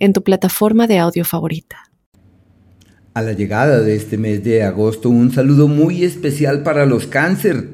en 0.00 0.12
tu 0.12 0.24
plataforma 0.24 0.86
de 0.86 0.98
audio 0.98 1.24
favorita. 1.24 1.76
A 3.14 3.22
la 3.22 3.32
llegada 3.32 3.80
de 3.80 3.94
este 3.94 4.16
mes 4.16 4.42
de 4.42 4.62
agosto, 4.62 5.10
un 5.10 5.30
saludo 5.32 5.68
muy 5.68 6.04
especial 6.04 6.62
para 6.62 6.86
los 6.86 7.06
cáncer. 7.06 7.68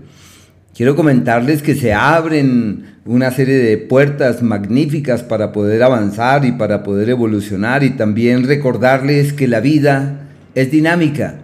Quiero 0.74 0.96
comentarles 0.96 1.62
que 1.62 1.74
se 1.74 1.94
abren 1.94 2.96
una 3.06 3.30
serie 3.30 3.54
de 3.54 3.78
puertas 3.78 4.42
magníficas 4.42 5.22
para 5.22 5.52
poder 5.52 5.82
avanzar 5.82 6.44
y 6.44 6.52
para 6.52 6.82
poder 6.82 7.08
evolucionar 7.08 7.82
y 7.84 7.90
también 7.90 8.46
recordarles 8.46 9.32
que 9.32 9.46
la 9.46 9.60
vida 9.60 10.28
es 10.54 10.70
dinámica. 10.70 11.36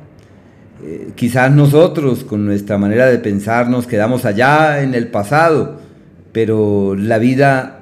Eh, 0.85 1.13
quizás 1.15 1.53
nosotros 1.53 2.25
con 2.25 2.45
nuestra 2.45 2.77
manera 2.77 3.07
de 3.07 3.19
pensar 3.19 3.69
nos 3.69 3.87
quedamos 3.87 4.25
allá 4.25 4.83
en 4.83 4.95
el 4.95 5.09
pasado, 5.09 5.81
pero 6.33 6.97
la 6.97 7.19
vida 7.19 7.82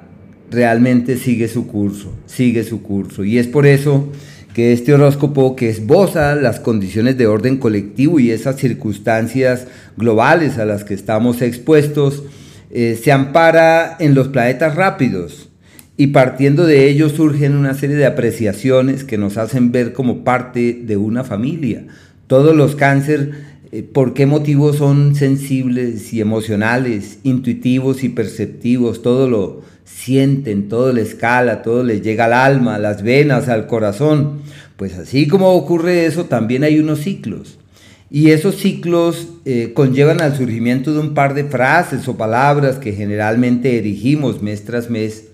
realmente 0.51 1.17
sigue 1.17 1.47
su 1.47 1.65
curso, 1.65 2.13
sigue 2.27 2.63
su 2.63 2.83
curso. 2.83 3.23
Y 3.23 3.39
es 3.39 3.47
por 3.47 3.65
eso 3.65 4.09
que 4.53 4.73
este 4.73 4.93
horóscopo 4.93 5.55
que 5.55 5.69
esboza 5.69 6.35
las 6.35 6.59
condiciones 6.59 7.17
de 7.17 7.25
orden 7.25 7.57
colectivo 7.57 8.19
y 8.19 8.31
esas 8.31 8.57
circunstancias 8.57 9.67
globales 9.95 10.57
a 10.57 10.65
las 10.65 10.83
que 10.83 10.93
estamos 10.93 11.41
expuestos, 11.41 12.23
eh, 12.69 12.99
se 13.01 13.11
ampara 13.11 13.95
en 13.99 14.13
los 14.13 14.27
planetas 14.27 14.75
rápidos 14.75 15.49
y 15.97 16.07
partiendo 16.07 16.65
de 16.65 16.89
ellos 16.89 17.13
surgen 17.13 17.55
una 17.55 17.73
serie 17.73 17.95
de 17.95 18.05
apreciaciones 18.05 19.03
que 19.03 19.17
nos 19.17 19.37
hacen 19.37 19.71
ver 19.71 19.93
como 19.93 20.23
parte 20.23 20.81
de 20.83 20.97
una 20.97 21.23
familia. 21.23 21.85
Todos 22.27 22.55
los 22.55 22.75
cáncer, 22.75 23.31
¿por 23.93 24.13
qué 24.13 24.25
motivos 24.25 24.77
son 24.77 25.15
sensibles 25.15 26.13
y 26.13 26.21
emocionales, 26.21 27.19
intuitivos 27.23 28.03
y 28.03 28.09
perceptivos? 28.09 29.01
Todo 29.01 29.29
lo, 29.29 29.61
sienten, 30.03 30.67
todo 30.67 30.91
les 30.93 31.09
escala, 31.09 31.61
todo 31.61 31.83
les 31.83 32.01
llega 32.01 32.25
al 32.25 32.33
alma, 32.33 32.79
las 32.79 33.03
venas, 33.03 33.49
al 33.49 33.67
corazón. 33.67 34.41
Pues 34.77 34.97
así 34.97 35.27
como 35.27 35.51
ocurre 35.51 36.05
eso, 36.05 36.25
también 36.25 36.63
hay 36.63 36.79
unos 36.79 37.01
ciclos. 37.01 37.57
Y 38.09 38.31
esos 38.31 38.57
ciclos 38.57 39.29
eh, 39.45 39.71
conllevan 39.73 40.21
al 40.21 40.35
surgimiento 40.35 40.93
de 40.93 40.99
un 40.99 41.13
par 41.13 41.33
de 41.33 41.45
frases 41.45 42.07
o 42.07 42.17
palabras 42.17 42.77
que 42.77 42.93
generalmente 42.93 43.77
erigimos 43.77 44.41
mes 44.41 44.65
tras 44.65 44.89
mes. 44.89 45.25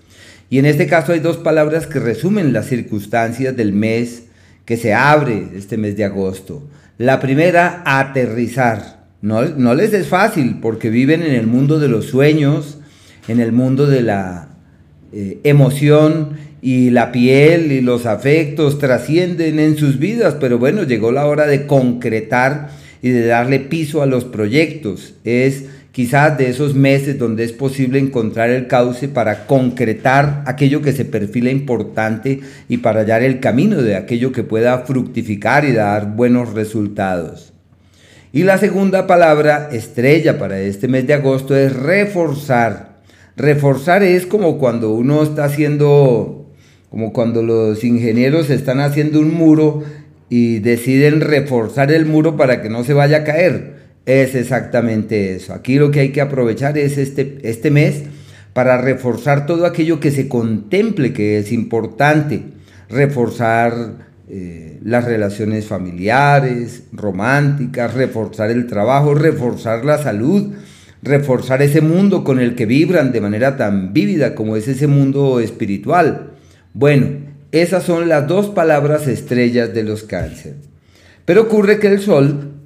Y 0.49 0.59
en 0.59 0.65
este 0.65 0.87
caso 0.87 1.13
hay 1.13 1.19
dos 1.19 1.37
palabras 1.37 1.87
que 1.87 1.99
resumen 1.99 2.53
las 2.53 2.67
circunstancias 2.67 3.55
del 3.55 3.73
mes 3.73 4.23
que 4.65 4.77
se 4.77 4.93
abre 4.93 5.47
este 5.55 5.77
mes 5.77 5.97
de 5.97 6.05
agosto. 6.05 6.63
La 6.97 7.19
primera, 7.19 7.83
aterrizar. 7.85 9.05
No, 9.21 9.45
no 9.45 9.75
les 9.75 9.93
es 9.93 10.07
fácil 10.07 10.59
porque 10.61 10.89
viven 10.89 11.21
en 11.21 11.33
el 11.33 11.45
mundo 11.45 11.79
de 11.79 11.87
los 11.87 12.05
sueños, 12.05 12.79
en 13.27 13.39
el 13.39 13.51
mundo 13.51 13.85
de 13.85 14.01
la 14.01 14.49
eh, 15.13 15.39
emoción 15.43 16.37
y 16.61 16.89
la 16.89 17.11
piel 17.11 17.71
y 17.71 17.81
los 17.81 18.05
afectos 18.05 18.79
trascienden 18.79 19.59
en 19.59 19.77
sus 19.77 19.99
vidas, 19.99 20.37
pero 20.39 20.57
bueno, 20.57 20.83
llegó 20.83 21.11
la 21.11 21.27
hora 21.27 21.45
de 21.45 21.67
concretar 21.67 22.69
y 23.01 23.09
de 23.09 23.27
darle 23.27 23.59
piso 23.59 24.01
a 24.01 24.07
los 24.07 24.25
proyectos. 24.25 25.13
Es 25.23 25.65
quizás 25.97 26.37
de 26.37 26.47
esos 26.47 26.75
meses 26.75 27.17
donde 27.17 27.43
es 27.43 27.53
posible 27.53 27.97
encontrar 27.97 28.51
el 28.51 28.67
cauce 28.67 29.07
para 29.07 29.47
concretar 29.47 30.43
aquello 30.45 30.83
que 30.83 30.91
se 30.91 31.05
perfila 31.05 31.49
importante 31.49 32.41
y 32.69 32.77
para 32.77 32.99
hallar 32.99 33.23
el 33.23 33.39
camino 33.39 33.81
de 33.81 33.95
aquello 33.95 34.31
que 34.31 34.43
pueda 34.43 34.77
fructificar 34.85 35.65
y 35.65 35.71
dar 35.71 36.15
buenos 36.15 36.53
resultados. 36.53 37.51
Y 38.31 38.43
la 38.43 38.59
segunda 38.59 39.07
palabra 39.07 39.69
estrella 39.71 40.37
para 40.37 40.59
este 40.59 40.87
mes 40.87 41.07
de 41.07 41.15
agosto 41.15 41.55
es 41.55 41.75
reforzar. 41.75 42.99
Reforzar 43.35 44.03
es 44.03 44.27
como 44.27 44.59
cuando 44.59 44.93
uno 44.93 45.23
está 45.23 45.45
haciendo, 45.45 46.45
como 46.91 47.11
cuando 47.11 47.41
los 47.41 47.83
ingenieros 47.83 48.51
están 48.51 48.81
haciendo 48.81 49.19
un 49.19 49.33
muro 49.33 49.81
y 50.29 50.59
deciden 50.59 51.21
reforzar 51.21 51.91
el 51.91 52.05
muro 52.05 52.37
para 52.37 52.61
que 52.61 52.69
no 52.69 52.83
se 52.83 52.93
vaya 52.93 53.17
a 53.17 53.23
caer. 53.23 53.76
Es 54.07 54.35
exactamente 54.35 55.35
eso. 55.35 55.53
Aquí 55.53 55.75
lo 55.75 55.91
que 55.91 55.99
hay 55.99 56.09
que 56.13 56.21
aprovechar 56.21 56.77
es 56.77 56.97
este, 56.97 57.39
este 57.43 57.69
mes 57.71 58.03
para 58.53 58.77
reforzar 58.81 59.45
todo 59.45 59.65
aquello 59.65 59.99
que 59.99 60.11
se 60.11 60.29
contemple 60.29 61.11
que 61.11 61.37
es 61.37 61.51
importante. 61.51 62.41
Reforzar 62.89 63.73
eh, 64.29 64.79
las 64.81 65.03
relaciones 65.03 65.65
familiares, 65.65 66.83
románticas, 66.93 67.95
reforzar 67.95 68.49
el 68.49 68.65
trabajo, 68.65 69.13
reforzar 69.13 69.83
la 69.83 69.97
salud, 69.97 70.53
reforzar 71.03 71.61
ese 71.61 71.81
mundo 71.81 72.23
con 72.23 72.39
el 72.39 72.55
que 72.55 72.65
vibran 72.65 73.11
de 73.11 73.19
manera 73.19 73.57
tan 73.57 73.91
vívida 73.91 74.35
como 74.35 74.55
es 74.55 74.69
ese 74.69 74.87
mundo 74.87 75.41
espiritual. 75.41 76.31
Bueno, 76.73 77.07
esas 77.51 77.83
son 77.83 78.07
las 78.07 78.25
dos 78.25 78.47
palabras 78.47 79.05
estrellas 79.05 79.73
de 79.73 79.83
los 79.83 80.03
cáncer. 80.03 80.55
Pero 81.25 81.41
ocurre 81.41 81.79
que 81.79 81.87
el 81.87 81.99
Sol 81.99 82.56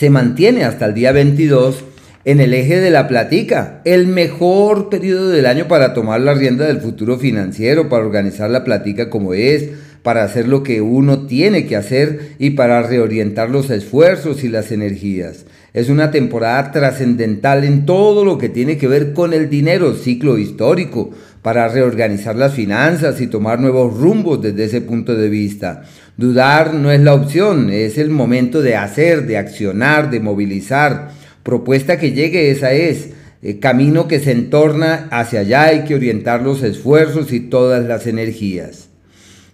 se 0.00 0.08
mantiene 0.08 0.64
hasta 0.64 0.86
el 0.86 0.94
día 0.94 1.12
22 1.12 1.84
en 2.24 2.40
el 2.40 2.54
eje 2.54 2.80
de 2.80 2.88
la 2.88 3.06
platica, 3.06 3.82
el 3.84 4.06
mejor 4.06 4.88
periodo 4.88 5.28
del 5.28 5.44
año 5.44 5.68
para 5.68 5.92
tomar 5.92 6.22
la 6.22 6.32
rienda 6.32 6.66
del 6.66 6.80
futuro 6.80 7.18
financiero, 7.18 7.90
para 7.90 8.06
organizar 8.06 8.48
la 8.48 8.64
platica 8.64 9.10
como 9.10 9.34
es, 9.34 9.68
para 10.02 10.24
hacer 10.24 10.48
lo 10.48 10.62
que 10.62 10.80
uno 10.80 11.26
tiene 11.26 11.66
que 11.66 11.76
hacer 11.76 12.34
y 12.38 12.50
para 12.50 12.82
reorientar 12.82 13.50
los 13.50 13.70
esfuerzos 13.70 14.44
y 14.44 14.48
las 14.48 14.72
energías. 14.72 15.44
Es 15.72 15.88
una 15.88 16.10
temporada 16.10 16.72
trascendental 16.72 17.64
en 17.64 17.86
todo 17.86 18.24
lo 18.24 18.38
que 18.38 18.48
tiene 18.48 18.76
que 18.76 18.88
ver 18.88 19.12
con 19.12 19.32
el 19.32 19.48
dinero, 19.48 19.94
ciclo 19.94 20.38
histórico, 20.38 21.10
para 21.42 21.68
reorganizar 21.68 22.34
las 22.34 22.54
finanzas 22.54 23.20
y 23.20 23.26
tomar 23.26 23.60
nuevos 23.60 23.96
rumbos 23.96 24.42
desde 24.42 24.64
ese 24.64 24.80
punto 24.80 25.14
de 25.14 25.28
vista. 25.28 25.84
Dudar 26.16 26.74
no 26.74 26.90
es 26.90 27.00
la 27.00 27.14
opción, 27.14 27.70
es 27.70 27.98
el 27.98 28.10
momento 28.10 28.62
de 28.62 28.76
hacer, 28.76 29.26
de 29.26 29.38
accionar, 29.38 30.10
de 30.10 30.20
movilizar. 30.20 31.12
Propuesta 31.42 31.98
que 31.98 32.12
llegue, 32.12 32.50
esa 32.50 32.72
es. 32.72 33.10
Eh, 33.42 33.58
camino 33.58 34.06
que 34.06 34.20
se 34.20 34.32
entorna 34.32 35.08
hacia 35.10 35.40
allá, 35.40 35.62
hay 35.64 35.84
que 35.84 35.94
orientar 35.94 36.42
los 36.42 36.62
esfuerzos 36.62 37.32
y 37.32 37.40
todas 37.40 37.86
las 37.86 38.06
energías 38.06 38.89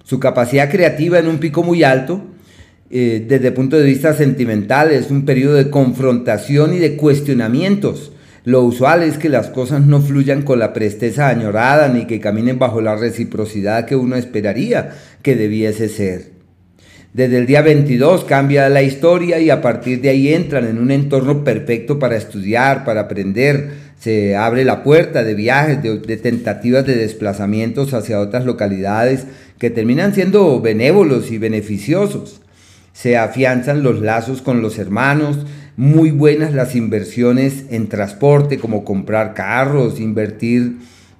su 0.06 0.20
capacidad 0.20 0.70
creativa 0.70 1.18
en 1.18 1.26
un 1.26 1.38
pico 1.38 1.64
muy 1.64 1.82
alto, 1.82 2.22
eh, 2.90 3.24
desde 3.26 3.48
el 3.48 3.54
punto 3.54 3.76
de 3.76 3.82
vista 3.82 4.14
sentimental, 4.14 4.92
es 4.92 5.10
un 5.10 5.24
periodo 5.24 5.54
de 5.54 5.68
confrontación 5.68 6.74
y 6.74 6.78
de 6.78 6.94
cuestionamientos. 6.94 8.12
Lo 8.44 8.62
usual 8.62 9.02
es 9.02 9.18
que 9.18 9.28
las 9.28 9.48
cosas 9.48 9.84
no 9.84 10.00
fluyan 10.00 10.42
con 10.42 10.60
la 10.60 10.72
presteza 10.72 11.28
añorada 11.28 11.88
ni 11.88 12.06
que 12.06 12.20
caminen 12.20 12.60
bajo 12.60 12.80
la 12.80 12.94
reciprocidad 12.94 13.84
que 13.86 13.96
uno 13.96 14.14
esperaría 14.14 14.92
que 15.22 15.34
debiese 15.34 15.88
ser. 15.88 16.36
Desde 17.12 17.38
el 17.38 17.46
día 17.46 17.62
22 17.62 18.22
cambia 18.24 18.68
la 18.68 18.82
historia 18.82 19.40
y 19.40 19.50
a 19.50 19.60
partir 19.60 20.00
de 20.02 20.10
ahí 20.10 20.32
entran 20.32 20.68
en 20.68 20.78
un 20.78 20.92
entorno 20.92 21.42
perfecto 21.42 21.98
para 21.98 22.14
estudiar, 22.14 22.84
para 22.84 23.00
aprender. 23.00 23.86
Se 23.98 24.36
abre 24.36 24.64
la 24.64 24.84
puerta 24.84 25.24
de 25.24 25.34
viajes, 25.34 25.82
de, 25.82 25.98
de 25.98 26.16
tentativas 26.18 26.86
de 26.86 26.94
desplazamientos 26.94 27.94
hacia 27.94 28.20
otras 28.20 28.44
localidades 28.44 29.26
que 29.58 29.70
terminan 29.70 30.14
siendo 30.14 30.60
benévolos 30.60 31.30
y 31.30 31.38
beneficiosos. 31.38 32.40
Se 32.92 33.16
afianzan 33.16 33.82
los 33.82 34.00
lazos 34.00 34.42
con 34.42 34.62
los 34.62 34.78
hermanos, 34.78 35.38
muy 35.76 36.10
buenas 36.10 36.54
las 36.54 36.74
inversiones 36.74 37.64
en 37.70 37.88
transporte, 37.88 38.58
como 38.58 38.84
comprar 38.84 39.34
carros, 39.34 40.00
invertir 40.00 40.78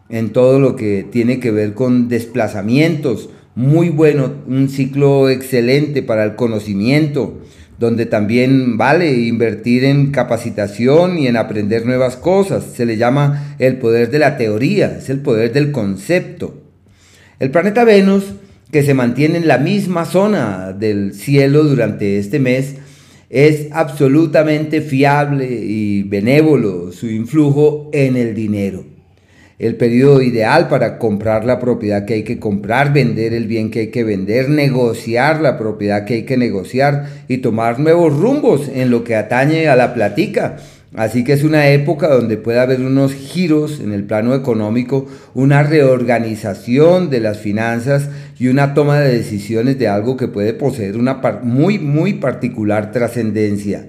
en 0.08 0.30
todo 0.30 0.58
lo 0.58 0.76
que 0.76 1.06
tiene 1.10 1.40
que 1.40 1.50
ver 1.50 1.74
con 1.74 2.08
desplazamientos. 2.08 3.28
Muy 3.54 3.90
bueno, 3.90 4.32
un 4.46 4.68
ciclo 4.68 5.28
excelente 5.28 6.02
para 6.02 6.24
el 6.24 6.36
conocimiento, 6.36 7.40
donde 7.78 8.06
también 8.06 8.78
vale 8.78 9.12
invertir 9.12 9.84
en 9.84 10.10
capacitación 10.10 11.18
y 11.18 11.26
en 11.26 11.36
aprender 11.36 11.84
nuevas 11.84 12.16
cosas. 12.16 12.64
Se 12.74 12.86
le 12.86 12.96
llama 12.96 13.56
el 13.58 13.76
poder 13.76 14.10
de 14.10 14.18
la 14.18 14.38
teoría, 14.38 14.96
es 14.98 15.10
el 15.10 15.20
poder 15.20 15.52
del 15.52 15.72
concepto. 15.72 16.65
El 17.38 17.50
planeta 17.50 17.84
Venus, 17.84 18.24
que 18.72 18.82
se 18.82 18.94
mantiene 18.94 19.36
en 19.36 19.46
la 19.46 19.58
misma 19.58 20.06
zona 20.06 20.72
del 20.72 21.12
cielo 21.12 21.64
durante 21.64 22.18
este 22.18 22.38
mes, 22.38 22.76
es 23.28 23.68
absolutamente 23.72 24.80
fiable 24.80 25.46
y 25.46 26.02
benévolo 26.04 26.92
su 26.92 27.08
influjo 27.08 27.90
en 27.92 28.16
el 28.16 28.34
dinero. 28.34 28.84
el 29.58 29.76
periodo 29.76 30.20
ideal 30.20 30.68
para 30.68 30.98
comprar 30.98 31.46
la 31.46 31.58
propiedad 31.58 32.04
que 32.04 32.12
hay 32.12 32.24
que 32.24 32.38
comprar, 32.38 32.92
vender 32.92 33.32
el 33.32 33.46
bien 33.46 33.70
que 33.70 33.80
hay 33.80 33.86
que 33.90 34.04
vender, 34.04 34.50
negociar 34.50 35.40
la 35.40 35.56
propiedad 35.56 36.04
que 36.04 36.12
hay 36.12 36.22
que 36.24 36.36
negociar 36.36 37.06
y 37.26 37.38
tomar 37.38 37.80
nuevos 37.80 38.14
rumbos 38.14 38.68
en 38.68 38.90
lo 38.90 39.02
que 39.02 39.16
atañe 39.16 39.68
a 39.68 39.76
la 39.76 39.94
platica. 39.94 40.58
Así 40.96 41.24
que 41.24 41.34
es 41.34 41.44
una 41.44 41.68
época 41.68 42.08
donde 42.08 42.38
puede 42.38 42.58
haber 42.58 42.80
unos 42.80 43.12
giros 43.12 43.80
en 43.80 43.92
el 43.92 44.04
plano 44.04 44.34
económico, 44.34 45.06
una 45.34 45.62
reorganización 45.62 47.10
de 47.10 47.20
las 47.20 47.38
finanzas 47.38 48.08
y 48.38 48.48
una 48.48 48.72
toma 48.72 49.00
de 49.00 49.12
decisiones 49.12 49.78
de 49.78 49.88
algo 49.88 50.16
que 50.16 50.26
puede 50.26 50.54
poseer 50.54 50.96
una 50.96 51.20
muy, 51.42 51.78
muy 51.78 52.14
particular 52.14 52.92
trascendencia. 52.92 53.88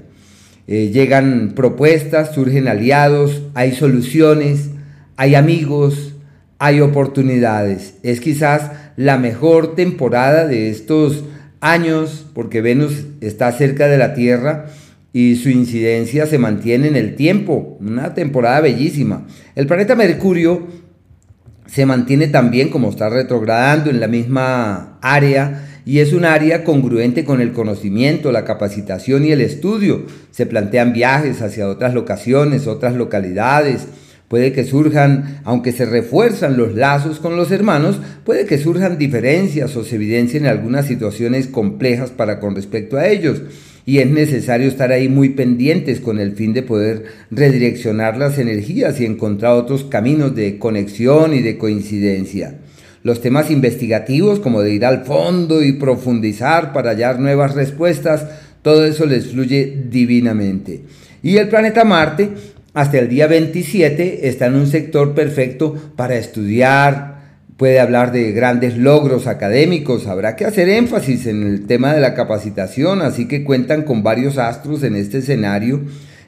Eh, 0.68 0.90
llegan 0.92 1.54
propuestas, 1.56 2.34
surgen 2.36 2.68
aliados, 2.68 3.44
hay 3.54 3.72
soluciones, 3.72 4.72
hay 5.16 5.36
amigos, 5.36 6.14
hay 6.60 6.82
oportunidades. 6.82 7.94
Es 8.04 8.20
quizás 8.20 8.72
la 8.98 9.18
mejor 9.18 9.76
temporada 9.76 10.46
de 10.46 10.70
estos 10.70 11.24
años 11.62 12.26
porque 12.34 12.60
Venus 12.60 13.06
está 13.22 13.50
cerca 13.54 13.88
de 13.88 13.98
la 13.98 14.14
Tierra 14.14 14.66
y 15.18 15.36
su 15.36 15.50
incidencia 15.50 16.28
se 16.28 16.38
mantiene 16.38 16.90
en 16.90 16.96
el 16.96 17.16
tiempo. 17.16 17.76
Una 17.82 18.14
temporada 18.14 18.62
bellísima. 18.62 19.26
El 19.56 19.66
planeta 19.66 19.96
Mercurio 19.96 20.68
se 21.66 21.88
mantiene 21.88 22.28
también 22.28 22.70
como 22.70 22.92
está 22.92 23.10
retrogradando 23.10 23.90
en 23.90 24.00
la 24.00 24.08
misma 24.08 25.00
área 25.02 25.82
y 25.86 26.02
es 26.02 26.14
un 26.14 26.24
área 26.24 26.64
congruente 26.64 27.26
con 27.26 27.42
el 27.42 27.52
conocimiento, 27.52 28.32
la 28.32 28.46
capacitación 28.46 29.26
y 29.26 29.32
el 29.32 29.42
estudio. 29.42 30.06
Se 30.30 30.46
plantean 30.46 30.94
viajes 30.94 31.42
hacia 31.42 31.68
otras 31.68 31.96
locaciones, 31.96 32.68
otras 32.68 32.94
localidades. 32.94 33.88
Puede 34.28 34.52
que 34.52 34.66
surjan, 34.66 35.42
aunque 35.46 35.72
se 35.72 35.88
refuerzan 35.88 36.58
los 36.58 36.76
lazos 36.76 37.20
con 37.20 37.36
los 37.38 37.50
hermanos, 37.50 38.00
puede 38.24 38.46
que 38.46 38.60
surjan 38.60 39.00
diferencias 39.00 39.76
o 39.78 39.84
se 39.84 39.96
evidencien 39.96 40.46
algunas 40.46 40.86
situaciones 40.86 41.48
complejas 41.48 42.12
para 42.12 42.40
con 42.40 42.54
respecto 42.54 42.98
a 42.98 43.08
ellos. 43.08 43.42
Y 43.88 43.98
es 43.98 44.08
necesario 44.08 44.68
estar 44.68 44.92
ahí 44.92 45.10
muy 45.10 45.30
pendientes 45.30 46.00
con 46.00 46.20
el 46.20 46.34
fin 46.34 46.54
de 46.54 46.62
poder 46.62 47.06
redireccionar 47.32 48.18
las 48.18 48.38
energías 48.38 49.02
y 49.02 49.06
encontrar 49.06 49.54
otros 49.54 49.84
caminos 49.84 50.36
de 50.36 50.60
conexión 50.60 51.34
y 51.34 51.42
de 51.42 51.58
coincidencia 51.58 52.60
los 53.08 53.22
temas 53.22 53.50
investigativos 53.52 54.40
como 54.40 54.62
de 54.62 54.74
ir 54.74 54.86
al 54.86 55.06
fondo 55.06 55.64
y 55.64 55.72
profundizar 55.72 56.74
para 56.74 56.90
hallar 56.90 57.22
nuevas 57.22 57.56
respuestas, 57.56 58.28
todo 58.62 58.86
eso 58.86 59.06
les 59.06 59.28
fluye 59.28 59.86
divinamente. 59.90 60.82
Y 61.24 61.38
el 61.38 61.48
planeta 61.48 61.86
Marte, 61.86 62.32
hasta 62.74 63.00
el 63.00 63.08
día 63.08 63.28
27, 63.28 64.28
está 64.28 64.48
en 64.48 64.56
un 64.56 64.68
sector 64.68 65.16
perfecto 65.16 65.74
para 65.96 66.18
estudiar, 66.18 67.17
puede 67.58 67.80
hablar 67.80 68.12
de 68.12 68.32
grandes 68.32 68.78
logros 68.78 69.28
académicos, 69.28 70.08
habrá 70.08 70.36
que 70.36 70.46
hacer 70.46 70.70
énfasis 70.70 71.26
en 71.28 71.44
el 71.44 71.66
tema 71.66 71.94
de 71.94 72.02
la 72.02 72.14
capacitación, 72.14 73.02
así 73.02 73.28
que 73.28 73.44
cuentan 73.44 73.82
con 73.84 74.04
varios 74.04 74.38
astros 74.38 74.84
en 74.84 74.96
este 74.96 75.18
escenario 75.18 75.82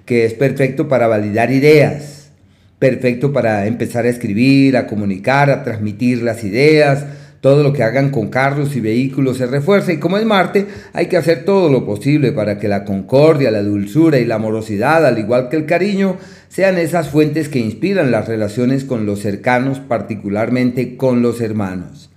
que 0.06 0.26
es 0.26 0.34
perfecto 0.34 0.88
para 0.88 1.08
validar 1.08 1.52
ideas 1.52 2.20
perfecto 2.80 3.34
para 3.34 3.68
empezar 3.68 4.06
a 4.06 4.10
escribir, 4.10 4.78
a 4.78 4.88
comunicar, 4.88 5.50
a 5.50 5.64
transmitir 5.64 6.24
las 6.24 6.44
ideas. 6.44 7.06
Todo 7.42 7.64
lo 7.64 7.72
que 7.72 7.84
hagan 7.84 8.10
con 8.10 8.28
carros 8.28 8.76
y 8.76 8.82
vehículos 8.82 9.38
se 9.38 9.46
refuerza 9.46 9.94
y 9.94 9.98
como 9.98 10.18
es 10.18 10.26
Marte, 10.26 10.66
hay 10.92 11.06
que 11.06 11.16
hacer 11.16 11.46
todo 11.46 11.70
lo 11.72 11.86
posible 11.86 12.34
para 12.34 12.60
que 12.60 12.68
la 12.68 12.84
concordia, 12.84 13.50
la 13.50 13.64
dulzura 13.64 14.20
y 14.20 14.26
la 14.26 14.36
amorosidad, 14.36 15.06
al 15.06 15.20
igual 15.20 15.48
que 15.48 15.56
el 15.56 15.66
cariño, 15.66 16.18
sean 16.50 16.78
esas 16.78 17.10
fuentes 17.10 17.48
que 17.48 17.60
inspiran 17.60 18.12
las 18.12 18.28
relaciones 18.28 18.84
con 18.84 19.06
los 19.06 19.20
cercanos, 19.20 19.80
particularmente 19.80 20.98
con 20.98 21.22
los 21.22 21.40
hermanos. 21.40 22.10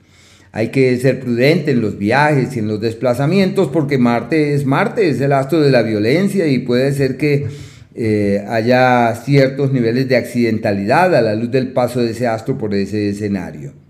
Hay 0.50 0.68
que 0.68 0.96
ser 0.98 1.20
prudente 1.20 1.70
en 1.70 1.80
los 1.80 1.98
viajes 1.98 2.56
y 2.56 2.58
en 2.58 2.68
los 2.68 2.80
desplazamientos 2.80 3.68
porque 3.68 3.98
Marte 3.98 4.54
es 4.54 4.66
Marte, 4.66 5.08
es 5.08 5.20
el 5.20 5.32
astro 5.32 5.60
de 5.60 5.70
la 5.70 5.82
violencia 5.82 6.46
y 6.48 6.58
puede 6.58 6.92
ser 6.92 7.16
que 7.16 7.46
eh, 7.94 8.44
haya 8.48 9.14
ciertos 9.14 9.72
niveles 9.72 10.08
de 10.08 10.16
accidentalidad 10.16 11.14
a 11.14 11.22
la 11.22 11.34
luz 11.36 11.50
del 11.50 11.72
paso 11.72 12.00
de 12.00 12.10
ese 12.10 12.26
astro 12.26 12.58
por 12.58 12.74
ese 12.74 13.08
escenario. 13.08 13.81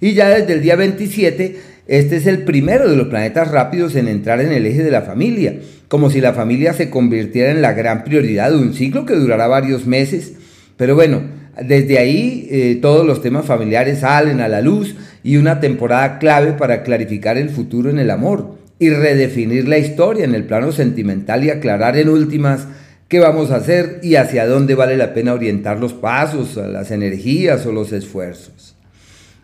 Y 0.00 0.14
ya 0.14 0.28
desde 0.28 0.54
el 0.54 0.62
día 0.62 0.76
27, 0.76 1.56
este 1.88 2.16
es 2.16 2.26
el 2.26 2.44
primero 2.44 2.88
de 2.88 2.96
los 2.96 3.08
planetas 3.08 3.50
rápidos 3.50 3.96
en 3.96 4.08
entrar 4.08 4.40
en 4.40 4.52
el 4.52 4.66
eje 4.66 4.82
de 4.82 4.90
la 4.90 5.02
familia, 5.02 5.56
como 5.88 6.10
si 6.10 6.20
la 6.20 6.34
familia 6.34 6.72
se 6.72 6.90
convirtiera 6.90 7.50
en 7.50 7.62
la 7.62 7.72
gran 7.72 8.04
prioridad 8.04 8.50
de 8.50 8.58
un 8.58 8.74
ciclo 8.74 9.06
que 9.06 9.14
durará 9.14 9.46
varios 9.48 9.86
meses. 9.86 10.34
Pero 10.76 10.94
bueno, 10.94 11.22
desde 11.62 11.98
ahí 11.98 12.46
eh, 12.50 12.78
todos 12.80 13.06
los 13.06 13.22
temas 13.22 13.46
familiares 13.46 14.00
salen 14.00 14.40
a 14.40 14.48
la 14.48 14.60
luz 14.60 14.94
y 15.24 15.36
una 15.36 15.60
temporada 15.60 16.18
clave 16.18 16.52
para 16.52 16.82
clarificar 16.82 17.36
el 17.36 17.50
futuro 17.50 17.90
en 17.90 17.98
el 17.98 18.10
amor 18.10 18.56
y 18.78 18.90
redefinir 18.90 19.66
la 19.66 19.78
historia 19.78 20.24
en 20.24 20.34
el 20.34 20.44
plano 20.44 20.70
sentimental 20.70 21.42
y 21.42 21.50
aclarar 21.50 21.96
en 21.96 22.08
últimas 22.08 22.68
qué 23.08 23.18
vamos 23.18 23.50
a 23.50 23.56
hacer 23.56 23.98
y 24.02 24.14
hacia 24.14 24.46
dónde 24.46 24.74
vale 24.74 24.96
la 24.96 25.14
pena 25.14 25.34
orientar 25.34 25.80
los 25.80 25.94
pasos, 25.94 26.56
las 26.56 26.90
energías 26.92 27.66
o 27.66 27.72
los 27.72 27.92
esfuerzos. 27.92 28.77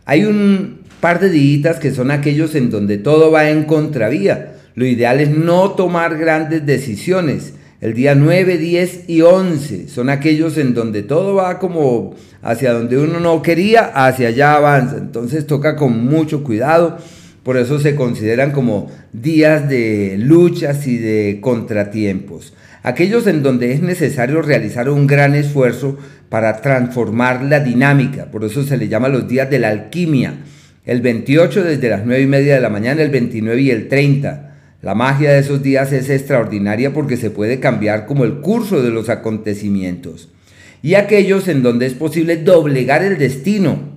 Hay 0.06 0.24
un 0.24 0.80
par 1.00 1.20
de 1.20 1.30
días 1.30 1.78
que 1.78 1.92
son 1.92 2.10
aquellos 2.10 2.54
en 2.54 2.70
donde 2.70 2.98
todo 2.98 3.30
va 3.30 3.50
en 3.50 3.64
contravía. 3.64 4.54
Lo 4.74 4.84
ideal 4.86 5.20
es 5.20 5.30
no 5.30 5.70
tomar 5.70 6.18
grandes 6.18 6.66
decisiones. 6.66 7.54
El 7.80 7.94
día 7.94 8.14
9, 8.14 8.58
10 8.58 9.08
y 9.08 9.22
11 9.22 9.88
son 9.88 10.08
aquellos 10.08 10.56
en 10.58 10.74
donde 10.74 11.02
todo 11.02 11.34
va 11.34 11.58
como 11.58 12.14
hacia 12.42 12.72
donde 12.72 12.98
uno 12.98 13.20
no 13.20 13.42
quería, 13.42 13.92
hacia 13.94 14.28
allá 14.28 14.54
avanza. 14.54 14.96
Entonces 14.98 15.46
toca 15.46 15.76
con 15.76 16.04
mucho 16.04 16.44
cuidado. 16.44 16.98
Por 17.44 17.56
eso 17.56 17.78
se 17.78 17.94
consideran 17.94 18.50
como 18.50 18.90
días 19.12 19.68
de 19.68 20.16
luchas 20.18 20.88
y 20.88 20.98
de 20.98 21.38
contratiempos 21.40 22.52
aquellos 22.84 23.26
en 23.26 23.42
donde 23.42 23.72
es 23.72 23.82
necesario 23.82 24.42
realizar 24.42 24.88
un 24.88 25.08
gran 25.08 25.34
esfuerzo 25.34 25.98
para 26.28 26.60
transformar 26.60 27.42
la 27.42 27.60
dinámica, 27.60 28.30
por 28.30 28.44
eso 28.44 28.62
se 28.62 28.76
le 28.76 28.88
llama 28.88 29.08
los 29.08 29.26
días 29.26 29.50
de 29.50 29.58
la 29.58 29.70
alquimia, 29.70 30.34
el 30.84 31.00
28 31.00 31.64
desde 31.64 31.88
las 31.88 32.04
9 32.04 32.22
y 32.22 32.26
media 32.26 32.54
de 32.54 32.60
la 32.60 32.68
mañana, 32.68 33.02
el 33.02 33.10
29 33.10 33.62
y 33.62 33.70
el 33.70 33.88
30. 33.88 34.50
La 34.82 34.94
magia 34.94 35.32
de 35.32 35.38
esos 35.38 35.62
días 35.62 35.92
es 35.92 36.10
extraordinaria 36.10 36.92
porque 36.92 37.16
se 37.16 37.30
puede 37.30 37.58
cambiar 37.58 38.04
como 38.04 38.24
el 38.24 38.40
curso 38.40 38.82
de 38.82 38.90
los 38.90 39.08
acontecimientos. 39.08 40.28
Y 40.82 40.96
aquellos 40.96 41.48
en 41.48 41.62
donde 41.62 41.86
es 41.86 41.94
posible 41.94 42.36
doblegar 42.36 43.02
el 43.02 43.16
destino, 43.16 43.93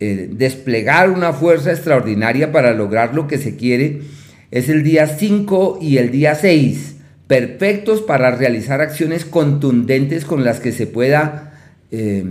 eh, 0.00 0.28
desplegar 0.30 1.10
una 1.10 1.32
fuerza 1.32 1.72
extraordinaria 1.72 2.52
para 2.52 2.72
lograr 2.72 3.14
lo 3.14 3.26
que 3.26 3.38
se 3.38 3.56
quiere, 3.56 4.02
es 4.50 4.68
el 4.68 4.82
día 4.82 5.06
5 5.06 5.78
y 5.82 5.98
el 5.98 6.10
día 6.10 6.34
6 6.34 6.96
perfectos 7.26 8.00
para 8.00 8.30
realizar 8.34 8.80
acciones 8.80 9.24
contundentes 9.24 10.24
con 10.24 10.44
las 10.44 10.60
que 10.60 10.72
se 10.72 10.86
pueda, 10.86 11.52
eh, 11.92 12.24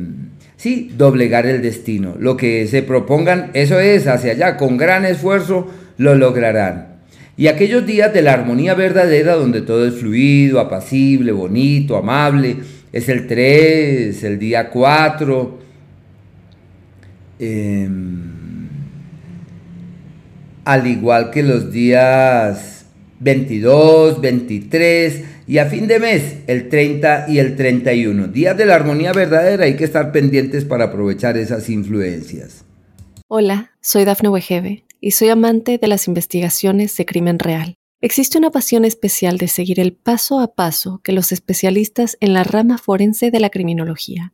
sí, 0.58 0.92
doblegar 0.98 1.46
el 1.46 1.62
destino. 1.62 2.16
Lo 2.20 2.36
que 2.36 2.68
se 2.68 2.82
propongan, 2.82 3.52
eso 3.54 3.80
es, 3.80 4.08
hacia 4.08 4.32
allá, 4.32 4.58
con 4.58 4.76
gran 4.76 5.06
esfuerzo, 5.06 5.68
lo 5.98 6.16
lograrán. 6.16 6.98
Y 7.38 7.48
aquellos 7.48 7.86
días 7.86 8.12
de 8.14 8.24
la 8.24 8.34
armonía 8.34 8.74
verdadera, 8.74 9.36
donde 9.36 9.62
todo 9.62 9.88
es 9.88 9.94
fluido, 9.94 10.60
apacible, 10.60 11.32
bonito, 11.32 11.96
amable, 11.96 12.58
es 12.92 13.08
el 13.10 13.28
3, 13.28 14.24
el 14.24 14.40
día 14.40 14.72
4. 14.72 15.67
Em, 17.40 18.68
al 20.66 20.88
igual 20.88 21.32
que 21.32 21.44
los 21.44 21.72
días 21.72 22.86
22, 23.20 24.20
23 24.22 25.24
y 25.48 25.60
a 25.60 25.66
fin 25.68 25.88
de 25.88 26.00
mes 26.00 26.38
el 26.48 26.68
30 26.70 27.26
y 27.30 27.40
el 27.40 27.56
31. 27.56 28.28
Días 28.28 28.58
de 28.58 28.66
la 28.66 28.76
armonía 28.76 29.14
verdadera, 29.14 29.66
hay 29.66 29.76
que 29.76 29.86
estar 29.86 30.12
pendientes 30.12 30.66
para 30.66 30.86
aprovechar 30.86 31.38
esas 31.38 31.70
influencias. 31.70 32.66
Hola, 33.28 33.72
soy 33.82 34.06
Dafne 34.06 34.30
Wegebe 34.30 34.86
y 35.00 35.12
soy 35.12 35.30
amante 35.30 35.78
de 35.78 35.88
las 35.88 36.08
investigaciones 36.08 36.96
de 36.98 37.06
crimen 37.06 37.40
real. 37.40 37.76
Existe 38.02 38.38
una 38.38 38.52
pasión 38.52 38.86
especial 38.86 39.38
de 39.38 39.48
seguir 39.48 39.80
el 39.80 39.94
paso 39.94 40.40
a 40.40 40.54
paso 40.54 41.02
que 41.04 41.14
los 41.14 41.32
especialistas 41.32 42.18
en 42.20 42.34
la 42.34 42.44
rama 42.44 42.78
forense 42.78 43.32
de 43.32 43.40
la 43.40 43.50
criminología 43.50 44.34